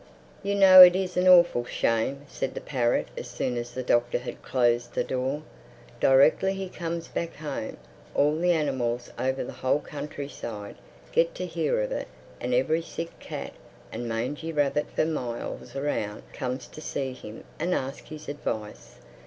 "You 0.41 0.55
know 0.55 0.81
it 0.81 0.95
is 0.95 1.15
an 1.15 1.27
awful 1.27 1.63
shame," 1.63 2.23
said 2.27 2.55
the 2.55 2.59
parrot 2.59 3.09
as 3.15 3.27
soon 3.27 3.55
as 3.55 3.71
the 3.71 3.83
Doctor 3.83 4.17
had 4.17 4.41
closed 4.41 4.95
the 4.95 5.03
door. 5.03 5.43
"Directly 5.99 6.55
he 6.55 6.69
comes 6.69 7.07
back 7.07 7.35
home, 7.35 7.77
all 8.15 8.35
the 8.35 8.51
animals 8.51 9.11
over 9.19 9.43
the 9.43 9.53
whole 9.53 9.79
countryside 9.79 10.77
get 11.11 11.35
to 11.35 11.45
hear 11.45 11.79
of 11.81 11.91
it 11.91 12.07
and 12.39 12.51
every 12.51 12.81
sick 12.81 13.19
cat 13.19 13.53
and 13.91 14.09
mangy 14.09 14.51
rabbit 14.51 14.87
for 14.89 15.05
miles 15.05 15.75
around 15.75 16.23
comes 16.33 16.65
to 16.69 16.81
see 16.81 17.13
him 17.13 17.43
and 17.59 17.75
ask 17.75 18.07
his 18.07 18.27
advice. 18.27 18.95